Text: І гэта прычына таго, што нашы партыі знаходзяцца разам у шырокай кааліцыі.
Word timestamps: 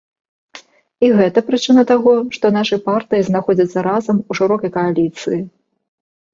І 1.07 1.09
гэта 1.19 1.43
прычына 1.49 1.83
таго, 1.91 2.15
што 2.39 2.45
нашы 2.57 2.81
партыі 2.87 3.29
знаходзяцца 3.29 3.87
разам 3.91 4.17
у 4.29 4.41
шырокай 4.43 4.77
кааліцыі. 4.81 5.39